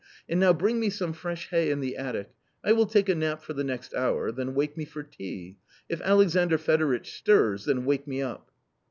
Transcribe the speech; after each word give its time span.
And 0.27 0.39
now 0.39 0.51
bring 0.51 0.79
me 0.79 0.89
some 0.89 1.13
fresh 1.13 1.49
hay 1.51 1.69
in 1.69 1.79
the 1.79 1.95
attic, 1.95 2.31
I 2.63 2.71
will 2.71 2.87
take 2.87 3.07
a 3.07 3.13
nap 3.13 3.43
for 3.43 3.53
the 3.53 3.63
next 3.63 3.93
hour; 3.93 4.31
then 4.31 4.55
wake 4.55 4.75
me 4.75 4.83
for 4.83 5.03
tea. 5.03 5.57
If 5.89 6.01
Alexandr 6.01 6.57
Fedoritch 6.57 7.13
stirs, 7.15 7.65
then 7.65 7.85
wake 7.85 8.07
me 8.07 8.19
up. 8.23 8.49